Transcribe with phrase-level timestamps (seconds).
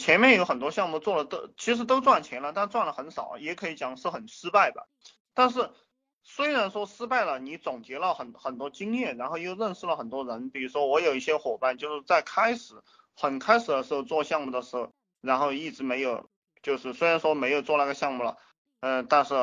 [0.00, 4.86] 前面有很多项目做了都其实都赚钱了，但赚了很少，也可以讲是很失败吧。
[5.34, 5.70] 但是
[6.22, 10.48] 虽然说失败了，你总结了很很多经验，然后又认识了很多人。
[10.48, 12.74] 比如说我有一些伙伴就是在开始
[13.14, 14.90] 很开始的时候做项目的时候，
[15.20, 16.30] 然后一直没有，
[16.62, 18.38] 就是虽然说没有做那个项目了，
[18.80, 19.34] 嗯，但是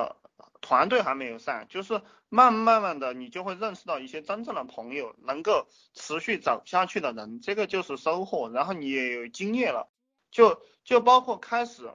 [0.61, 8.49] 团队还没有散，就是慢慢慢的你就会认识到一些真正的朋友，能够持续走下去的人，这个就是收获。
[8.49, 9.87] 然后你也有经验了。
[10.37, 11.91] 就就包括开始，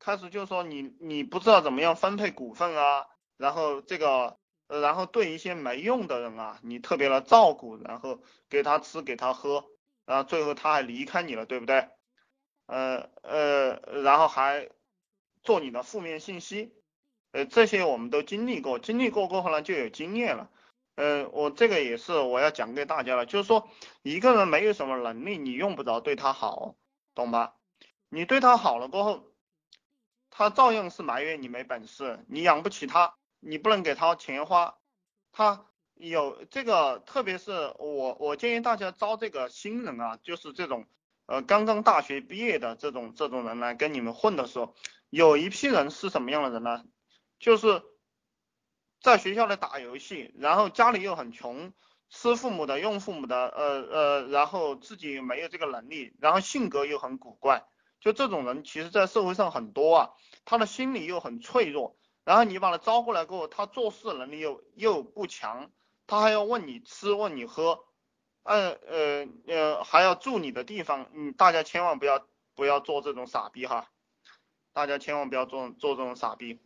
[0.00, 8.18] 开始就是说你你不知道怎么样分配股份啊，然后这个，然后对一些没用的人啊，你特别的照顾，然后
[8.48, 9.66] 给他吃给他喝，
[10.06, 11.88] 然后最后他还离开你了，对不对？
[12.66, 14.68] 呃呃，然后还
[15.44, 16.74] 做你的负面信息，
[17.30, 20.50] 呃这些我们都经历过，经历过过后呢就有经验了。
[20.96, 23.68] 呃，我这个也是我要讲给大家了，就是说
[24.02, 26.74] 一个人没有什么能力，你用不着对他好，
[27.14, 27.54] 懂吧？
[28.14, 29.24] 你对他好了过后，
[30.30, 34.78] 他照样是埋怨你没本事，你养不起他，你不能给他钱花，
[35.32, 40.86] 他有这个，特别是我，我建议大家招这个新人啊，就是这种
[41.26, 44.76] 呃刚刚大学毕业的这种这种人来跟你们混的时候，
[45.10, 46.84] 有一批人是什么样的人呢？
[47.40, 47.82] 就是
[49.00, 51.72] 在学校里打游戏，然后家里又很穷，
[52.10, 57.64] 吃父母的用父母的，呃呃，然后自己没有这个能力，然后性格又很古怪。
[58.04, 60.10] 就这种人，其实，在社会上很多啊，
[60.44, 65.70] 他的心理又很脆弱，然后你把他招过来过后，他做事能力又又不强，
[66.06, 67.86] 他还要问你吃问你喝，
[68.42, 73.90] 呃呃呃，还要住你的地方，嗯，大家千万不要不要做这种傻逼哈，
[74.74, 76.60] 大家千万不要做做这种傻逼，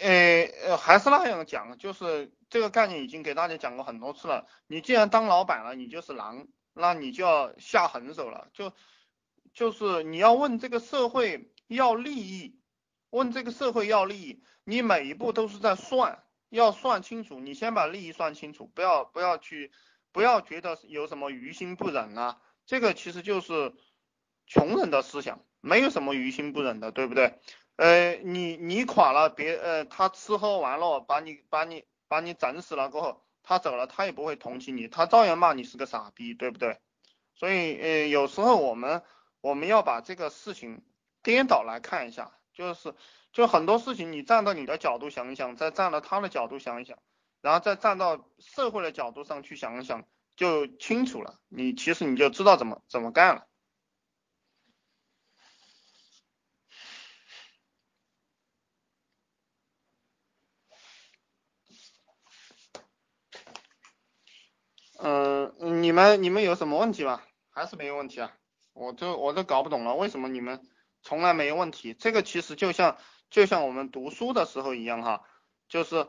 [0.00, 6.48] 呃呃，还是那样讲，就是这个概念已经给大家讲过很多次了，你既然当老板了，你就是狼。
[6.72, 8.72] 那你就要下狠手了，就
[9.52, 12.60] 就是你要问这个社会要利益，
[13.10, 19.72] 问这个社会要利益，你每一步都是在算，要算清楚，你先把利益算清楚，不要不要去，
[20.12, 23.74] 不要觉得有什么于心不忍啊，这个其实就是
[24.46, 27.38] 穷人的思想，没有什么于心不忍的，对不对？
[27.76, 33.24] 呃，你你垮了，别呃他吃喝玩乐把你把你把你整死了过后。
[33.50, 36.78] 他走了，他也不会同情你，他照样骂你是个傻逼，对不对？
[37.34, 39.02] 所以，呃，有时候我们
[39.40, 40.84] 我们要把这个事情
[41.20, 42.94] 颠倒来看一下，就是
[43.32, 46.96] 就很多事情，你站到你的角度想一想，再站到他的角度想一想，
[47.40, 50.04] 然后再站到社会的角度上去想一想，
[50.36, 51.40] 就清楚了。
[51.48, 53.48] 你其实你就知道怎么怎么干了。
[65.02, 67.22] 嗯，你们你们有什么问题吗？
[67.48, 68.36] 还是没有问题啊？
[68.74, 70.60] 我都我都搞不懂了，为什么你们
[71.00, 71.94] 从来没有问题？
[71.94, 72.98] 这个其实就像
[73.30, 75.24] 就像我们读书的时候一样哈，
[75.70, 76.06] 就是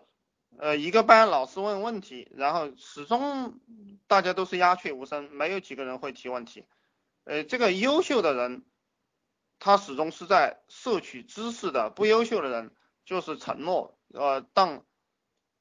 [0.58, 3.62] 呃一个班老师问问题，然后始终
[4.08, 6.66] 大家都是鸦雀无声，没有几个人会提问题。
[7.24, 8.66] 呃，这个优秀的人
[9.58, 12.76] 他始终是在摄取知识的，不优秀的人
[13.06, 14.84] 就是承诺，呃当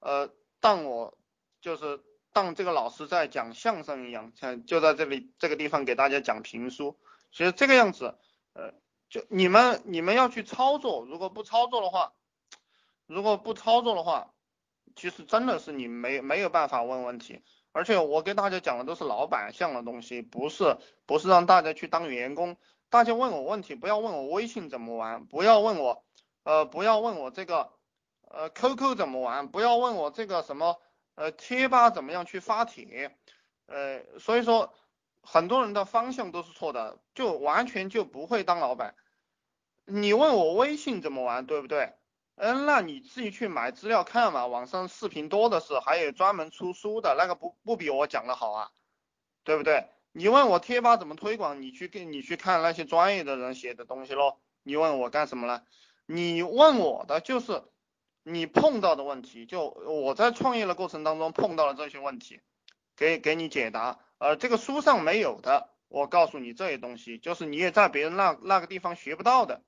[0.01, 1.17] 呃当我
[1.61, 2.03] 就是。
[2.33, 6.97] 当这个老师在讲相声一样，像就在这里这个地方给大家讲评书，
[7.33, 8.17] 其实这个样子，
[8.53, 8.73] 呃，
[9.09, 12.13] 就你们你们要去操作，如果不操作的话，
[13.07, 14.33] 如果不操作的话，
[14.95, 17.43] 其实真的是你没没有办法问问题，
[17.73, 22.57] 而且我给大家讲的都是老板向的东西，不是不是让大家去当员工，
[22.91, 26.05] 大家问我问题不要问我微信怎么玩，不要问我
[26.45, 27.73] 呃不要问我这个
[28.29, 30.77] 呃 QQ 怎么玩，不要问我这个什么。
[31.21, 33.15] 呃，贴吧怎么样去发帖？
[33.67, 34.73] 呃，所以说
[35.21, 38.95] 很多人的方向都是错的，就完全就不会当老板。
[39.85, 41.93] 你问我微信怎么玩，对不对？
[42.37, 48.71] 嗯，那你自己去买资料看嘛，网上视频多的是，还有专门出书的那个不不比我讲的好啊，
[49.45, 49.91] 对不对？
[50.13, 54.41] 你问我贴吧怎么推广，你去跟你去看那些专业的人写的东西咯。
[54.63, 55.63] 你问我干什么呢？
[56.07, 57.63] 你问我的就是。
[58.23, 62.41] 你碰到的问题，就我在创业的过程当中碰到了这些问题，
[62.97, 63.99] 给给你解答。
[64.19, 69.63] 呃，这个书上没有的，我告诉你这些东西，就是你也在别人那那个地方学不到的，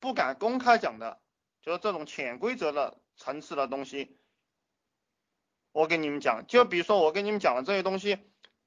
[0.00, 1.20] 不敢公开讲的，
[1.60, 4.16] 就是这种潜规则的层次的东西，
[5.72, 6.46] 我给你们讲。
[6.46, 8.18] 就比如说我跟你们讲的这些东西，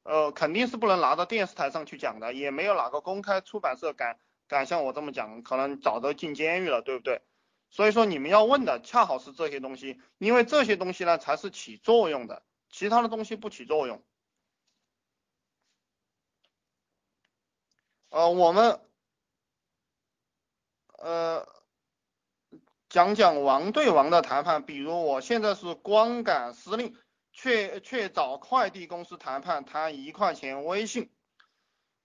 [0.04, 7.24] 呃，肯定是不能拿到电视台上去讲的，也没有哪个公开出版社敢敢像我这么讲，可能早都进监狱了，对不对？
[7.70, 14.04] 所以说你们要问的恰好是这些东西，因为这些东西呢才是起作用的，其他的东西不起作用。
[18.10, 18.82] 呃，我们
[20.98, 21.48] 呃
[22.90, 26.98] 讲讲王对王的谈判，比如我现在是光杆司令，
[27.32, 31.12] 却却找快递公司谈判，谈一块钱微信，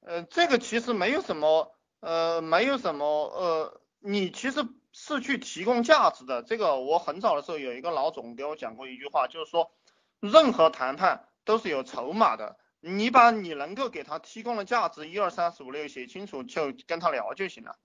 [0.01, 4.63] 呃，这个其实没有什么，呃，没有什么，呃，你其实
[4.97, 6.43] 是去提供价值的。
[6.45, 9.73] 这个我很早的时候有一个老总给我讲过一句话，就是说，
[10.21, 12.57] 任何谈判都是有筹码的。
[12.81, 17.77] 你把你能够给他提供的价值一二三四五六写清楚，就跟他聊就行了，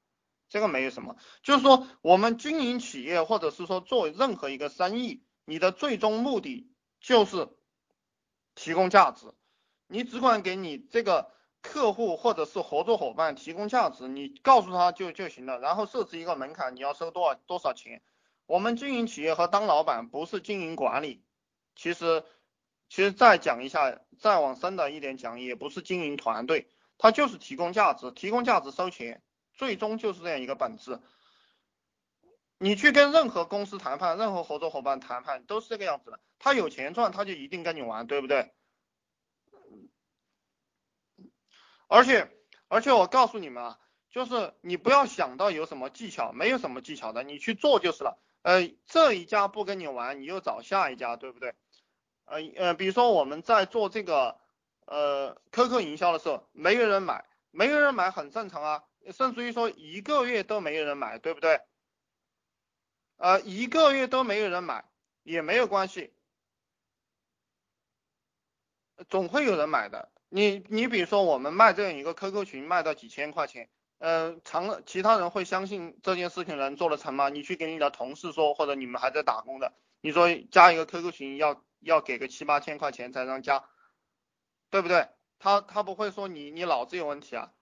[0.49, 1.15] 这个没有什么。
[1.41, 7.49] 就是说，我们经营企业或者是说做任何一个生意，你的最终目的就是
[8.53, 9.33] 提供价值。
[9.87, 15.59] 你只管给你这个客户或者是合作伙伴提供价值，你告诉他就就行了。
[15.59, 18.01] 然后设置一个门槛，你要收多少多少钱。
[18.45, 21.23] 我们经营企业和当老板不是经营管理，
[21.75, 22.23] 其实。
[22.91, 26.67] 其实再讲一下，再往深的一点讲，也不是经营团队，
[26.97, 29.21] 它就是提供价值，提供价值收钱，
[29.53, 30.99] 最终就是这样一个本质。
[32.57, 38.53] 你去跟任何公司谈判，任何合作伙伴谈判都是这个样子的，他有钱赚，他就一定跟你玩，对不对？
[41.89, 42.31] 而且
[42.67, 43.79] 而且我告诉你们啊，
[44.11, 48.17] 就是你不要想到有什么技巧，没有什么技巧的，你去做就是了。
[48.43, 51.55] 呃，这一家不跟你玩，你又找下一家，对不对？
[52.25, 54.39] 呃呃，比如说我们在做这个
[54.85, 61.59] 呃 QQ 营销的时候，没有人买，没有人买很正常啊，甚至于说一个月都没有人买，对不对？
[63.17, 64.85] 呃，一个月都没有人买
[65.23, 66.13] 也没有关系，
[69.09, 70.11] 总会有人买的。
[70.29, 77.29] 你你比如说我们卖这样一个 QQ 群，卖到几千块钱，呃，常其他人会相信这件事情能做得成吗？
[77.29, 81.63] 你去给你的同事说，或者你们还在打工的，你说加一个 QQ 群要。
[81.81, 83.63] 要给个七八千块钱才能加，
[84.69, 85.07] 对不对？
[85.39, 87.53] 他他不会说你你脑子有问题啊。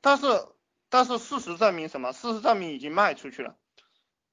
[0.00, 0.24] 但是
[0.88, 2.12] 但是事实证明什么？
[2.12, 3.58] 事实证明已经卖出去了。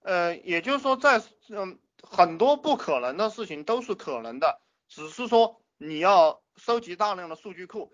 [0.03, 7.93] 呃，也就是说在嗯很多不可能的事情都是可能的，只是说你要收集大量的数据库。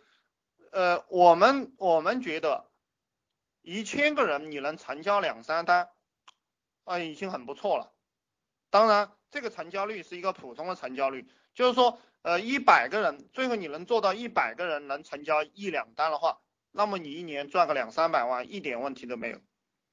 [0.71, 2.69] 呃，我们我们觉得
[3.61, 5.89] 一千个人你能成交两三单，
[6.83, 7.93] 啊已经很不错了。
[8.69, 9.11] 当然。
[9.29, 16.39] 这个成交率是一个普通的成交率，就是说，呃，一百个人，最后你能做到一百个人能成交一两单的话，
[16.71, 19.41] 那么你一年赚个两三百万，一点问题都没有，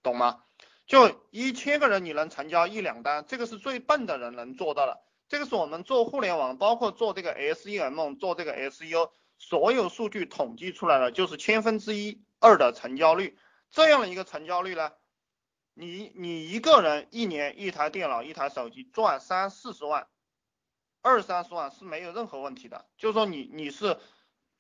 [0.04, 0.44] 懂吗？
[0.86, 5.02] 就一千个人你能成交一两单，这个是最笨的人能做到的，
[5.34, 13.36] 这个是我们做互联网，包括做这个 SEM，做这个 SEO，所有数据统计出来的就是千分之一二的成交率，
[13.68, 14.92] 这样的一个成交率呢？
[15.74, 20.06] 你你一个人一年一台电脑一台手机赚三四十万，
[21.02, 22.86] 二三十万是没有任何问题的。
[22.96, 23.98] 就是说你你是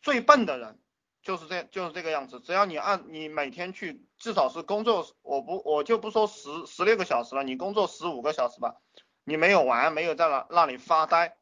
[0.02, 0.80] 最笨的人，
[1.22, 2.40] 就是这就是这个样子。
[2.40, 8.80] 只要你按你每天去至少是工作，我不我就不说十十六个小时了，你工作十五个小时吧，
[9.24, 11.36] 你没有玩，没有在那那里发呆，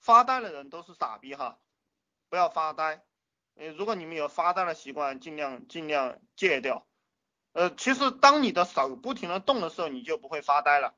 [0.00, 1.58] 发呆的人都是傻逼哈，
[2.28, 3.04] 不要发呆。
[3.54, 6.86] 呃，如果你们有发呆的习惯，尽量尽量戒掉。
[7.52, 10.94] 呃，其实当你的手不停的动的时候，你就不会发呆了。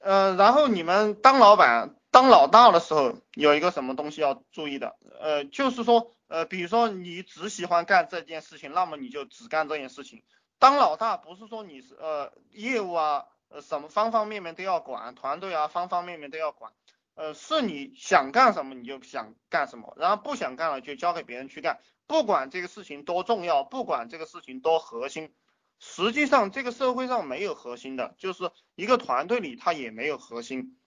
[0.00, 4.96] 呃，然后你们当老板、当老大的时候，有一个什么东西要注意的？
[5.20, 10.22] 呃，就是说，呃，比如说你只喜欢干这件事情，那么你就只干这件事情。
[10.58, 16.72] 当老大不是说你是呃业务啊，呃什么方方面面都要管，团队啊方方面面都要管。
[17.14, 25.34] 呃，是你想干什么你就想干什么，然后不想干了就交给别人去干，不管这个事情多重要，不管这个事情多核心，
[25.78, 30.78] 实际上这个社会上没有核心的，就是一个团队里他也没有核心，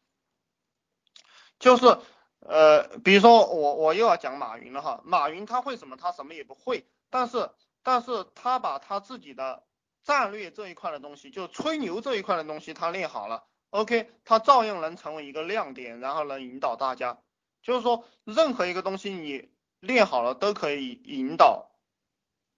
[1.58, 1.98] 就是
[2.42, 5.98] 呃，比如说我我又要讲马云了哈，马云他会什么？
[5.98, 7.50] 他什么也不会，但是
[7.84, 9.64] 但是他把他自己的
[10.04, 13.46] 战略这一块的东西，就吹牛这一块的东西他练好了。
[13.72, 17.20] OK，他照样能成为一个亮点，然后能引导大家。
[17.62, 21.70] 就是说，任何一个东西你练好了，都可以引导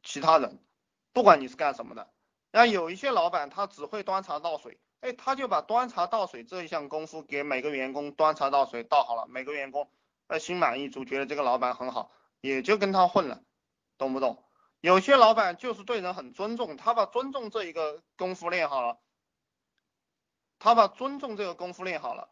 [0.03, 0.63] 其他人，
[1.11, 2.09] 不管你是干什么的。
[2.51, 9.89] 然后有一些老板他只会端茶倒水，哎，他就把端茶倒水这一项功夫给每个员工端茶倒水倒好了，每个员工
[10.27, 12.11] 呃心满意足，觉得这个老板很好，
[12.41, 13.41] 也就跟他混了，
[13.97, 14.43] 懂不懂？
[14.81, 18.99] 有些老板就是对人很尊重，他把尊重这一个功夫练好了。
[20.59, 22.29] 他把尊重这个功夫练好了，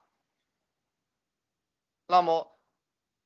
[2.06, 2.60] 那么，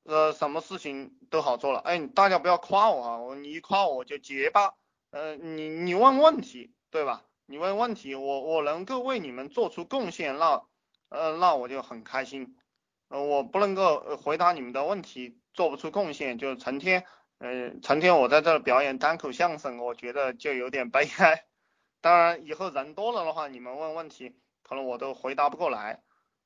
[0.03, 1.79] 呃，什么事情都好做了。
[1.79, 4.75] 哎，大家不要夸我啊，我你一夸我就结巴。
[5.09, 7.25] 呃，你你问问题对吧？
[7.45, 10.65] 你问问题，我我能够为你们做出贡献，那
[11.09, 12.57] 呃那我就很开心。
[13.09, 17.05] 呃，我不能够回答你们的问题，做不出贡献，就成天，
[17.43, 21.43] 呃，成天我在这表演单口相声，我觉得就有点悲哀。
[21.99, 26.01] 当然，以后人多了的话，你们问问题，可能我都回答不过来。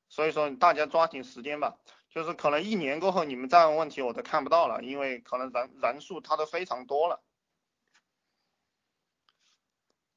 [0.09, 1.77] 所以说，大家抓紧时间吧。
[2.09, 7.21] 就是可能一年过后，你们再问问题，我都看不到了，因为可能人人数它都非常多了。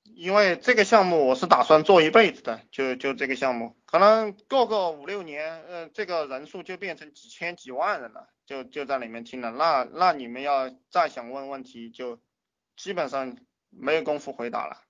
[0.04, 9.52] 因为这个项目我是打算做一辈子的，就就这个项目，可能过个五六年，呃，这个人数就变成几千几万人了，就就在里面听了。
[9.52, 12.19] 那那你们要再想问问题，就
[12.76, 13.37] 基本上
[13.69, 14.83] 没有功夫回答了。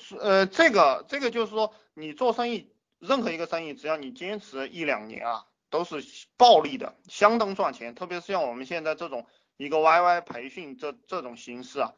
[0.00, 6.02] 是呃，这个这个就是说，你做生意，任何一个生意，只要你坚持一两年啊，都是
[6.36, 7.94] 暴利的，相当赚钱。
[7.94, 9.24] 特别是像我们现在这种
[9.56, 11.94] 一个 YY 培训这这种形式啊，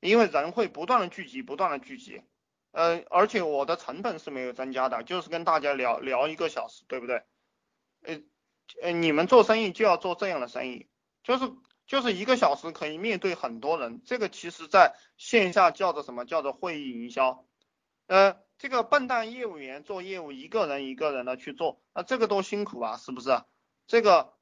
[0.00, 2.22] 因为人会不断的聚集，不断的聚集，
[2.72, 7.22] 呃，而且我的成本是没有增加的，就是跟大家聊聊一个小时，对不对？
[8.04, 8.20] 呃
[8.82, 10.88] 呃，你们做生意就要做这样的生意，
[11.22, 11.52] 就是。
[11.86, 16.24] 就是一个小时可以面对很多人，这个其实在线下叫做什么？
[16.24, 17.44] 叫做会议营销。
[18.06, 23.38] 呃，这个笨蛋业务员做业务，一个人一个人的去做，那这个多辛苦啊，是不是？
[23.86, 24.32] 这个，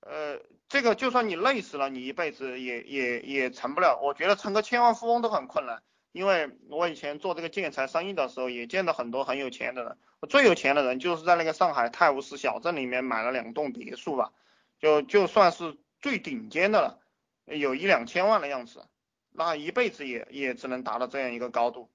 [0.00, 3.98] 呃，这个就算你累死了，你一辈子也也也成不了。
[4.02, 5.82] 我觉得成个千万富翁都很困难，
[6.14, 9.98] 因为我以前做这个建材生意的时候，也见到很多很有钱的人。
[10.30, 14.32] 最有钱的人就是在那个上海泰晤士小镇里面买了两栋别墅吧，
[14.78, 15.76] 就就算是。
[16.02, 17.00] 最顶尖的了，
[17.46, 18.86] 有一两千万的样子，
[19.30, 21.90] 那一辈子也也只能达到这样一个高度。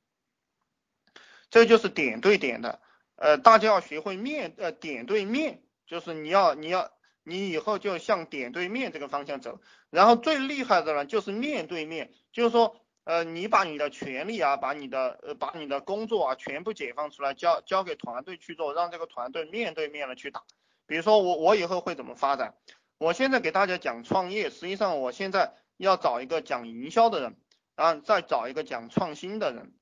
[1.52, 2.82] 这就是点对点的，
[3.18, 6.90] 呃，大家要学会面，呃，点对面，就是你要你要
[7.22, 9.62] 你以后就向点对面这个方向走。
[9.92, 20.44] 然后最厉害的呢，就是面对面，就是说，呃，你把你的权利啊，把你的呃把你的工作啊全部解放出来，交交给团队去做，让这个团队面对面的去打。
[20.86, 22.54] 比如说我我以后会怎么发展？
[23.00, 27.36] 我现在给大家讲创业，实际上我现在要找一个讲营销的人，
[27.76, 29.74] 然后再找一个讲创新的人，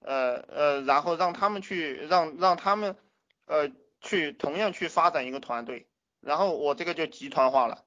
[0.00, 2.98] 呃呃，然后让他们去让让他们
[3.46, 3.70] 呃
[4.02, 5.88] 去同样去发展一个团队，
[6.20, 7.86] 然后我这个就集团化了，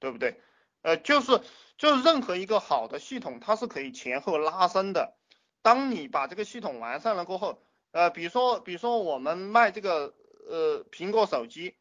[0.00, 0.40] 对不对？
[0.82, 1.40] 呃，就是
[1.78, 5.16] 就是任何一个好的系统，它是可以前后拉伸的。
[5.62, 10.14] 当你把这个系统完善了过后，呃，比如说比如说我们卖这个
[10.46, 11.78] 呃苹果手机。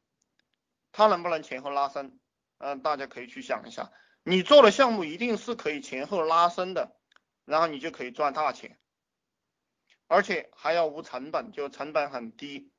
[0.94, 2.18] 它能不能前后拉伸？
[2.58, 3.92] 嗯，大家可以去想一下。
[4.24, 6.96] 你做的项目一定是可以前后拉伸的，
[7.46, 8.80] 然后你就可以赚大钱，
[10.08, 12.72] 而且还要无成本，就成本很低。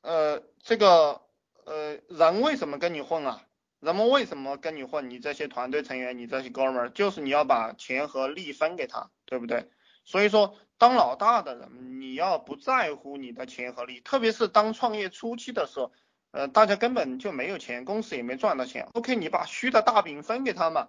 [0.00, 1.22] 呃，这个
[1.64, 3.42] 呃，人为什么跟你混啊？
[3.80, 5.10] 人们为什么跟你混？
[5.10, 9.70] 你这些团队成员，你这些哥们儿，就是你要把钱和利分给他，对不对？
[10.04, 10.56] 所以说。
[10.78, 15.92] 当老大的人，你要不在乎你的钱和利，特别是当创业初期的时候，
[16.32, 18.88] 呃，大家根本就没有钱，公司也没赚到钱。
[18.94, 20.88] OK，你把虚的大饼分给他嘛，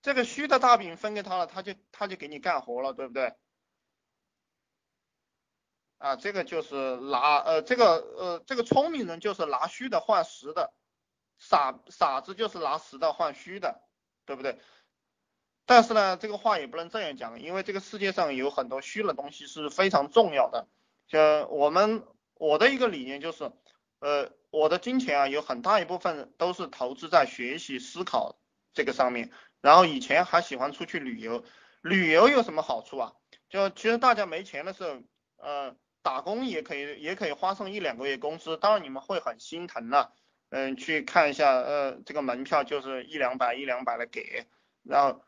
[0.00, 3.32] 这个虚的大饼分给他了，他就他就给你干活了，对不对？
[6.02, 10.72] 啊，这个就是拿呃这个呃这个聪明人就是拿虚的换实的，
[11.38, 13.80] 傻傻子就是拿实的换虚的，
[14.26, 14.58] 对不对？
[15.64, 20.66] 但是呢，这个话也不能这样讲，因为这个世界上有很多虚的东西是非常重要的。
[21.06, 22.04] 像我们
[22.34, 23.52] 我的一个理念就是，
[24.00, 28.40] 呃，我的金钱啊有很大一部分都是投资在学习思考
[28.74, 29.30] 这个上面。
[29.60, 31.44] 然后以前还喜欢出去旅游，
[31.80, 33.12] 旅游有什么好处啊？
[33.48, 35.00] 就其实大家没钱的时候，
[35.36, 38.56] 呃，打工也可以，也可以花上一两个月工资。
[38.56, 40.12] 当然你们会很心疼了，
[40.50, 44.46] 嗯，去看一下，呃，这个门票就是一两百一两百的给，
[44.82, 45.22] 然后。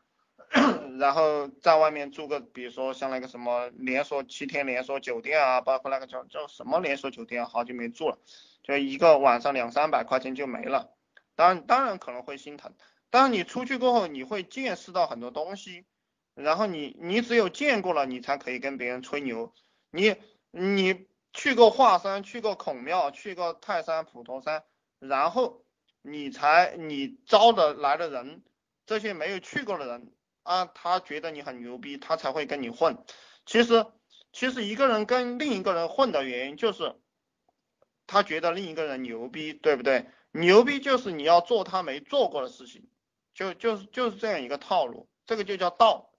[0.99, 8.19] 然后在外面住个，比如说像那个什么连锁七天连锁酒店啊，包括那个叫叫什么连锁酒店，好久没住了，
[8.63, 10.93] 就一个晚上两三百块钱就没了。
[11.35, 12.73] 当然当然可能会心疼，
[13.11, 15.87] 但是你出去过后，你会见识到很多东西，
[16.35, 19.53] 然后你你只有见过了，你才可以跟别人吹牛。
[19.91, 20.15] 你
[20.57, 24.65] 你去过华山，去过孔庙，去过泰山、普陀山，
[25.01, 25.65] 然后
[26.01, 28.45] 你才你招的来的人，
[28.87, 30.13] 这些没有去过的人。
[30.45, 33.03] 啊，他觉得你很牛逼，他才会跟你混。
[33.47, 33.87] 其实，
[34.31, 36.95] 其实一个人跟另一个人混的原因就是，
[38.07, 40.07] 他觉得另一个人牛逼，对不对？
[40.33, 42.87] 牛逼就是你要做他没做过的事情，
[43.33, 46.13] 就就是就是这样一个套路，这个就叫道。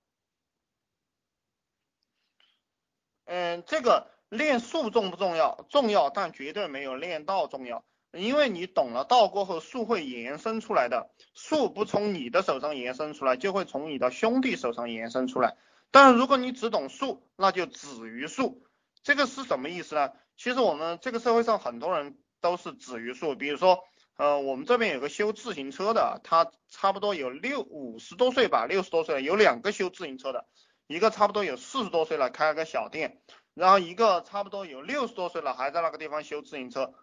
[3.25, 5.65] 嗯，这个练术重不重要？
[5.69, 7.83] 重要，但绝对没有练道重要。
[8.11, 15.57] 因为你懂了道过后，术会延伸出来的，术不从你的手上延伸出来，就会从你的兄弟手上延伸出来。
[15.91, 18.63] 但是如果你只懂术，那就止于术。
[19.03, 20.11] 这个是什么意思呢？
[20.37, 23.83] 其实我们这个社会上很多人都是止于术，比如说，
[24.17, 30.45] 呃，我们这边有个修自行车的，他差不多有六五十多岁吧，六十多岁了，有两个修自行车的，
[30.87, 33.21] 一个差不多有四十多岁了，开了个小店，
[33.55, 36.93] 然后一个差不多有六十多岁了，还在那个地方修自行车。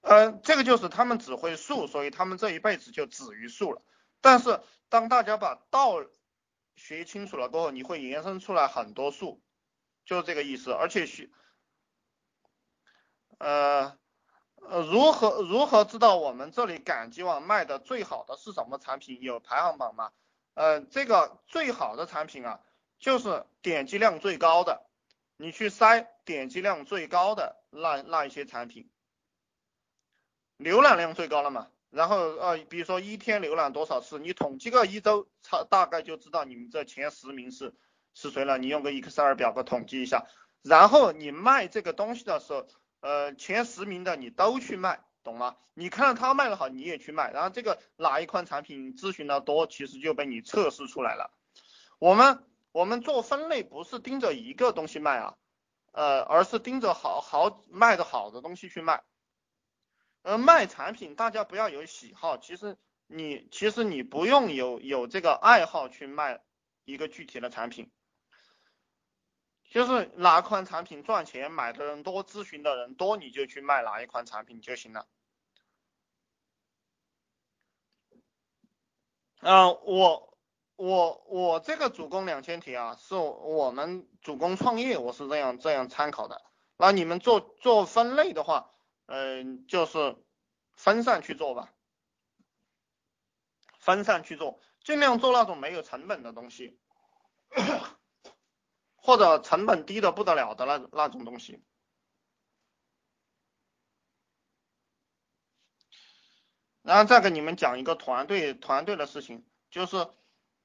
[0.00, 3.82] 呃，这个就是他们只会术，所以他们这一辈子就止于术了。
[4.20, 5.96] 但是当大家把道
[6.76, 9.42] 学清楚了过后，你会延伸出来很多术，
[10.04, 10.70] 就是这个意思。
[10.70, 11.28] 而且学，
[13.38, 13.98] 呃
[14.54, 19.20] 呃，如何如何知道我们这里赶集网卖的最好的是什么产品？
[19.20, 20.12] 有排行榜吗？
[20.54, 22.60] 呃，这个最好的产品啊，
[22.98, 24.86] 就是点击量最高的，
[25.36, 28.90] 你去筛点击量最高的那那一些产品。
[30.58, 31.68] 浏览量最高了嘛？
[31.90, 37.74] 然后呃，比如说一天浏览多少次，你统计个一周，差大概就知道你们这前十名是
[38.14, 38.58] 是谁了。
[38.58, 40.26] 你用个 Excel 表格统计一下，
[40.62, 42.66] 然后你卖这个东西的时候，
[43.00, 45.56] 呃，前十名的你都去卖，懂吗？
[45.74, 51.30] 你看到他卖的好，你也去卖，然后这个哪一款产品咨询的多，其实就被你测试出来了。
[51.98, 52.42] 我们
[52.76, 55.38] 我们做分类不是盯着一个东西卖啊，
[55.92, 59.02] 呃，而是盯着好好卖的好的东西去卖。
[60.20, 66.42] 呃，卖产品大家不要有喜好，其实你其实你不用有有这个爱好去卖
[66.84, 67.90] 一个具体的产品，
[69.70, 75.08] 就是哪款产品赚钱，买的人多，咨询的人多，你就去卖哪一款产品就行了。
[79.40, 80.25] 嗯，我
[80.76, 86.40] 我我这个主攻两千题啊，是我们主攻创业，我是这样这样参考的。
[86.76, 88.70] 那你们做做分类的话。
[89.08, 90.16] 嗯，就是
[90.74, 91.72] 分散去做吧，
[93.78, 96.76] 分散去做，尽量做那种没有成本的东西，
[98.96, 101.62] 或者成本低的不得了的那那种东西。
[106.82, 110.08] 然后再给你们讲一个团队团队的事情，就是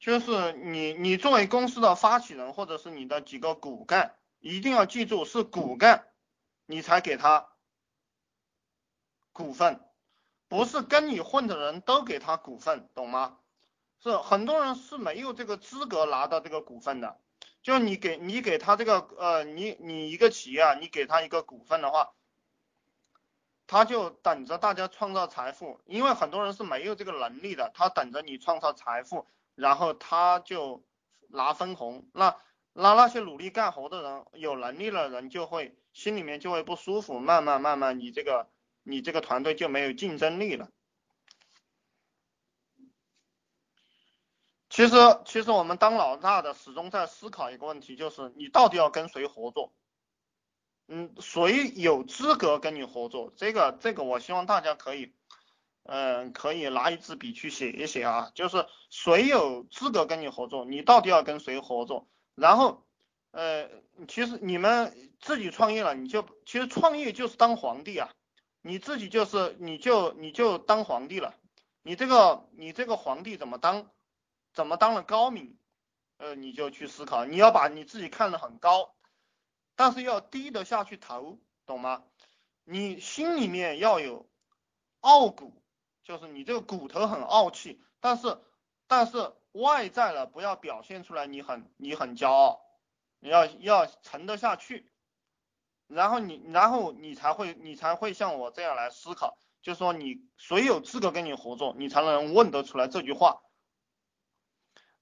[0.01, 6.07] 就是你你作为公司的发起人或者是你的几个骨干，一定要记住是骨干，
[6.65, 7.47] 你才给他。
[9.31, 9.79] 股份
[10.47, 13.37] 不是跟你混的人都给他股份，懂吗？
[13.99, 17.19] 是很多人是没有这个资格拿到这个股份的。
[17.61, 22.11] 就你给你给他这个呃，你你一个企业啊，你给他一个股份的话，
[23.67, 29.27] 他就等着大家创造财富，因为很多人是没有这个能力的，他等着你创造财富，
[29.61, 30.83] 然后他就
[31.29, 32.09] 拿分红。
[32.13, 32.35] 那
[32.73, 38.49] 那那些努力干活的人，有能力的人就会心里面就会不舒服，慢慢慢慢你这个。
[38.83, 40.71] 你这个团队就没有竞争力了。
[44.71, 49.71] 其实，其实我们当老大的始终在思考一个问题，就是你到底要跟谁合作？
[50.87, 53.31] 嗯，谁有资格跟你合作？
[53.37, 55.13] 这个，这个我希望大家可以，
[55.83, 60.65] 嗯，可以拿一支笔去写一写啊，就是谁有资格跟你合作？
[60.65, 62.07] 你到底要跟谁合作？
[62.35, 62.85] 然后，
[63.31, 63.69] 呃，
[64.07, 68.09] 其实你们自己创业了，你就其实创业就是当皇帝啊。
[68.63, 71.35] 你自己就是你就你就当皇帝了，
[71.81, 73.89] 你这个你这个皇帝怎么当，
[74.53, 75.57] 怎么当了高明，
[76.17, 78.93] 呃，你就去思考，你要把你自己看得很高，
[79.75, 82.03] 但是要低得下去头，懂吗？
[82.65, 84.29] 你心里面要有
[84.99, 85.60] 傲骨，
[86.03, 88.37] 就是你这个骨头很傲气，但是
[88.87, 92.61] 但是外在了不要表现出来你很你很骄傲，
[93.19, 94.89] 你要要沉得下去。
[95.87, 103.41] 然后你，然后你才会，你才会像我这样来思考，就说你谁有资格跟你合作，你才能问得出来这句话。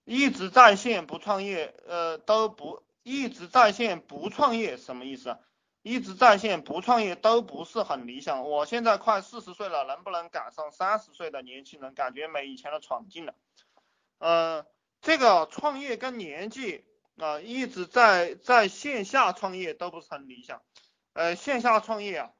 [0.03, 5.37] 一直在线不创业，呃，都不一直在线不创业什么意思？
[5.81, 8.49] 一直在线不创业都不是很理想。
[8.49, 11.93] 我现在快四十岁了，能不能赶上三十岁的年轻人？
[11.93, 13.35] 感觉没以前的闯劲了。
[14.17, 14.65] 呃，
[15.01, 16.85] 这个创业跟年纪。
[17.21, 20.61] 啊，一直在在线下创业都不是很理想，
[21.11, 22.31] 呃，线下创业啊，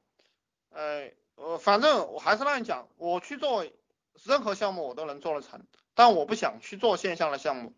[0.70, 3.66] 呃，呃，反正我还是那样讲，我去做
[4.24, 7.74] 任何项目我都能做得成，但我不想去做线下的项目。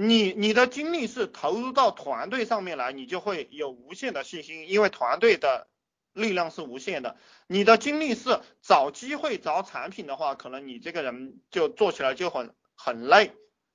[0.00, 5.68] 你你的精力是投入到团队上面来，你就会有无限的信心，因为团队的
[6.12, 7.16] 力量是无限的。
[7.46, 13.32] 你的精力是找机会找产品的话，可能你这个人就做起来就很很累。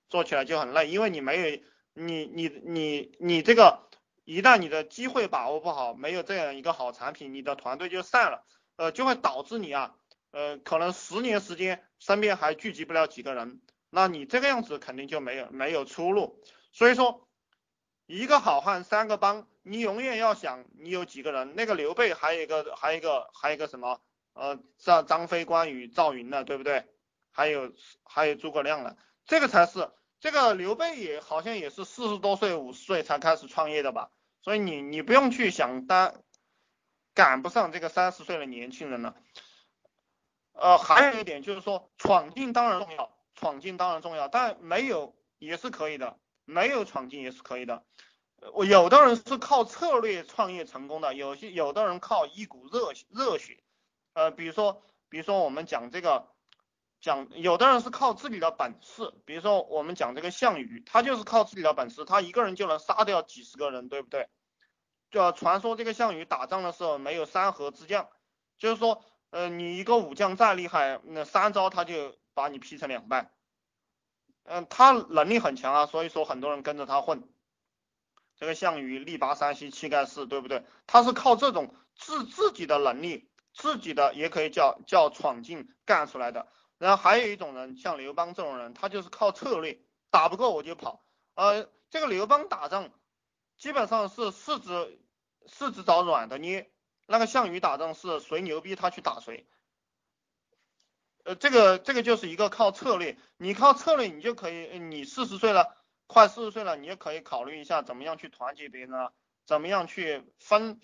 [0.10, 1.60] 做起来就很累，因为你没有
[1.96, 3.90] 你你你你这个
[4.26, 9.96] 一旦你的机会把握不好，没有这样一个好产品，你的团队就散了，呃，就会导致你啊，
[10.30, 13.60] 呃，可能十年时间身边还聚集不了几个人，
[13.96, 16.42] 那你这个样子肯定就没有没有出路。
[16.72, 17.28] 所以说，
[18.08, 21.54] 一个好汉三个帮，你永远要想你有几个人。
[21.56, 24.02] 那个刘备还有一个还有一个还有一个什么？
[24.34, 26.88] 呃，张张飞、关羽、赵云呢，对不对？
[27.32, 27.72] 还有
[28.04, 34.10] 还有诸葛亮的，这个才是这个刘备也好像也是四十多岁、五十岁才开始创业的吧？
[34.42, 36.16] 所以你你不用去想当
[37.14, 39.16] 赶不上这个三十岁的年轻人了。
[40.54, 47.84] 呃，还有一点就是说，闯进当然重要，闯进当然重要，但没有也是可以的，没有闯进也是可以的。
[48.54, 53.62] 我有的人是靠策略创业成功的，有些有的人靠一股热热血。
[54.14, 56.30] 呃，比如说，比如说我们讲这个，
[57.02, 64.30] 讲有的人是靠自己的本事，比如说我们讲这个项羽，他就是靠自己的本事，他一个人就能杀掉几十个人，对不对？
[65.12, 68.08] 就传说这个项羽打仗的时候没有三合之将，
[68.58, 73.32] 就是说，呃，你一个武将再厉害，那三招他就把你劈成两半。
[74.44, 77.24] 嗯，他能力很强啊，所以说很多人跟着他混。
[78.36, 80.66] 这个项羽力拔山兮气盖世，对不对？
[80.88, 83.30] 他是靠这种自自己的能力。
[83.56, 86.48] 自己的也可以叫叫闯劲干出来的，
[86.80, 91.06] 然后还有一种人，像刘邦这种人，他就是靠策略，打不过我就跑。
[91.36, 92.90] 呃，这个刘邦打仗
[93.60, 95.00] 基本上是四肢
[95.46, 96.72] 四肢找软的捏，
[97.06, 99.48] 那个项羽打仗是谁牛逼他去打谁。
[101.24, 105.76] 呃，这个这个就是一个靠策略，你靠策略你就可以，你四十岁了，
[106.08, 109.14] 快四十岁了，你也可以考虑一下怎么样去团结别人啊，
[109.46, 110.80] 怎么样去分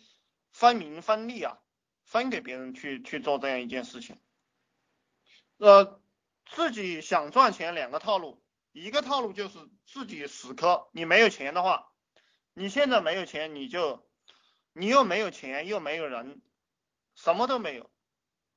[0.51, 1.57] 分名分利啊。
[2.05, 4.17] 分给别人去去做这样一件事情，
[5.57, 6.01] 呃，
[6.47, 11.93] 自己想赚钱两个套路，一个套路就是自己死磕，你没有钱的话，
[12.55, 14.09] 你现在没有钱，你就
[14.73, 16.41] 你又没有钱又没有人，
[17.13, 17.91] 什么都没有，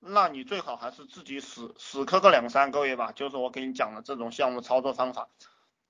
[0.05, 5.31] 那你最好还是自己死死磕个两三个月吧，就是我给你讲的这种项目操作方法。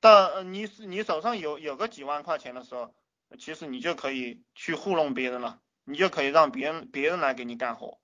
[0.01, 2.95] 但你你手上有有个几万块钱的时候，
[3.39, 5.61] 其实你就可以去糊弄别人了。
[5.85, 7.99] 你就可以让别人别人来给你干活，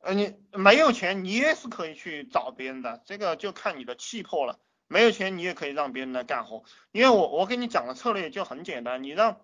[0.00, 4.60] 呃，你没有钱，你也是可以去找别人的，这个就看你的气魄了。
[4.88, 9.40] 没有钱，你也可以让别人来干活，因为我我给你讲的策略就很简单，你让，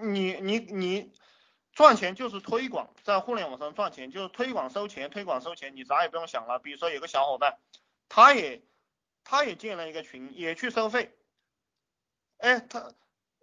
[0.00, 1.12] 你你你
[1.78, 6.58] 赚钱就是推广，在互联网上赚钱就是推广收钱，推广收钱，你啥也不用想了。
[6.58, 7.56] 比如说有个小伙伴，
[8.08, 8.64] 他也
[9.22, 11.16] 他也建了一个群，也去收费，
[12.38, 12.92] 哎，他。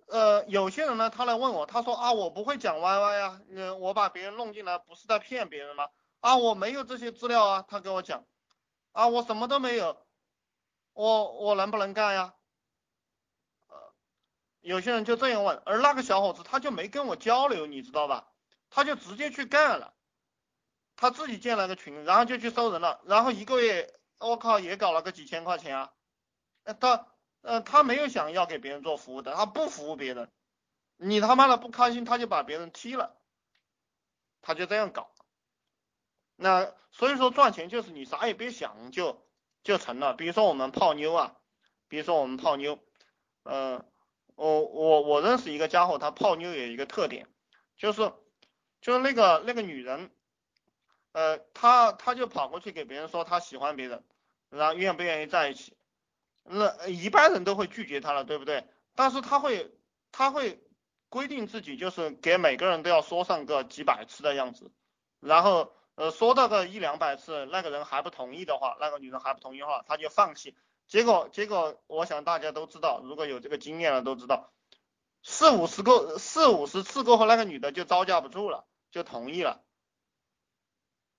[0.08, 3.42] 呃，有些人呢，他来问我，他说啊，我不会讲 YY 呀，
[3.80, 5.88] 我把别人弄进来，不是在骗别人吗？
[6.20, 8.26] 啊，我没有这些资料啊，他跟我讲，
[8.92, 10.06] 啊，我什么都没有，
[10.92, 12.34] 我我能不能干呀？
[14.66, 18.28] 有些人就这样问，而那个小伙子他就没跟我交流，你知道吧？
[18.70, 19.94] 他就直接去干了，
[20.96, 25.94] 他自己建了个群，然后就去收人了，然后一个月，我靠，也搞了个几千块钱啊，
[26.80, 27.08] 他。
[27.48, 30.32] 呃，他没有想要给别人做服务的，他不服务别人，
[30.98, 33.16] 你他妈的不开心，他就把别人踢了，
[34.42, 35.12] 他就这样搞。
[36.36, 39.24] 那所以说赚钱就是你啥也别想就
[39.62, 40.16] 就成了。
[40.16, 41.36] 比如说我们泡妞啊，
[41.88, 42.80] 比如说我们泡妞，
[43.44, 43.86] 呃，
[44.36, 47.28] 我我我认识一个家伙，他泡妞有一个特点，
[47.78, 48.14] 就是
[48.82, 50.12] 就是那个那个女人，
[51.14, 54.04] 呃，他他就跑过去给别人说他喜欢别人，
[54.50, 55.76] 然后愿不愿意在一起。
[56.44, 58.68] 那一般人都会拒绝他了，对不对？
[58.94, 59.72] 但是他会，
[60.12, 60.62] 他会
[61.10, 64.72] 规定自己就是给每个人都要说上个几百次的样子，
[65.20, 70.56] 然后呃说到个一两百次，那个人还不同意的话，那个女人还不同意的话，他就放弃。
[70.88, 74.52] 结果结果，我想大家都知道，如果有这个经验了都知道，
[75.24, 79.64] 四五十个四五十次过后，那个女的就招架不住了，就同意了。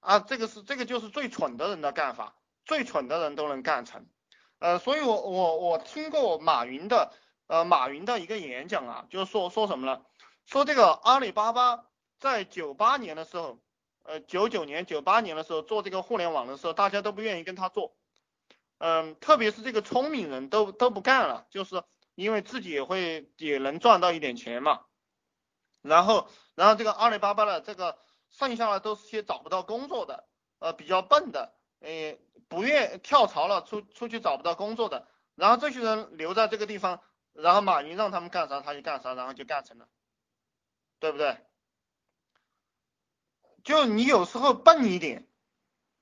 [0.00, 4.06] 啊，这个是这个就是最蠢的人的干法，最蠢的人都能干成。
[4.58, 7.12] 呃，所以我我我听过马云的
[7.48, 10.02] 呃马云的一个演讲啊，就是说说什么呢？
[10.44, 11.86] 说这个阿里巴巴
[12.20, 13.58] 在九八年的时候，
[14.04, 17.96] 呃九九年九八年的时候做这个互联网的时候，大家都不愿意跟他做，
[18.78, 21.82] 嗯，特别是这个聪明人都都不干了，就是
[22.14, 24.84] 因为自己也会也能赚到一点钱嘛。
[25.82, 27.98] 然后然后这个阿里巴巴的这个
[28.30, 30.26] 剩下的都是些找不到工作的，
[30.58, 31.54] 呃比较笨的。
[31.80, 37.02] 诶，不愿跳槽了，出出去找不到工作的，然后这些人留在这个地方，
[37.34, 39.86] 然后马云让他们干啥他就干啥，然后就干成了，
[40.98, 41.36] 对不对？
[43.62, 45.28] 就你有时候笨一点，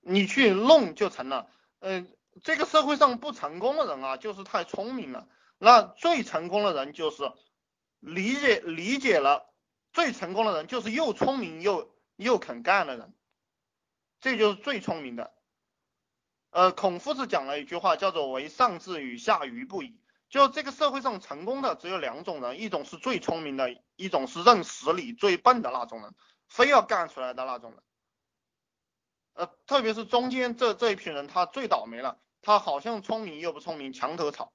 [0.01, 1.51] 你去弄就成了。
[1.81, 5.29] 嗯，这个社会上不成功的人啊，就是太聪明了。
[5.59, 7.31] 那最成功的人就是
[8.01, 9.53] 理解理解了，
[9.93, 13.15] 最成功的人就是又聪明又又肯干的人，
[14.21, 15.33] 这就是最聪明的。
[16.51, 19.99] 呃，孔夫子讲了一句话，叫做“为上智与下愚不已”。
[20.31, 26.15] 就这个社会上成功的只有两种人，一种是最聪明的，一种是认识理最笨的那种人，
[26.49, 27.81] 非要干出来的那种人。
[29.35, 34.55] 呃特别是中间这这一批人他最倒霉了他好像聪明又不聪明墙头草。